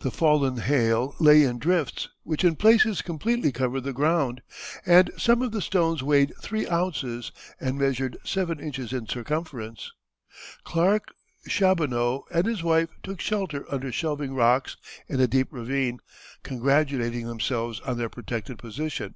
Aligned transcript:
The 0.00 0.10
fallen 0.10 0.56
hail 0.56 1.14
lay 1.20 1.44
in 1.44 1.60
drifts, 1.60 2.08
which 2.24 2.42
in 2.42 2.56
places 2.56 3.00
completely 3.00 3.52
covered 3.52 3.82
the 3.82 3.92
ground, 3.92 4.42
and 4.84 5.12
some 5.16 5.40
of 5.40 5.52
the 5.52 5.62
stones 5.62 6.02
weighed 6.02 6.32
three 6.42 6.66
ounces 6.68 7.30
and 7.60 7.78
measured 7.78 8.18
seven 8.24 8.58
inches 8.58 8.92
in 8.92 9.06
circumference. 9.06 9.92
Clark, 10.64 11.14
Chaboneau 11.48 12.24
and 12.32 12.44
his 12.44 12.64
wife 12.64 12.88
took 13.04 13.20
shelter 13.20 13.64
under 13.72 13.92
shelving 13.92 14.34
rocks 14.34 14.76
in 15.06 15.20
a 15.20 15.28
deep 15.28 15.52
ravine, 15.52 16.00
congratulating 16.42 17.28
themselves 17.28 17.78
on 17.82 17.98
their 17.98 18.08
protected 18.10 18.58
position. 18.58 19.14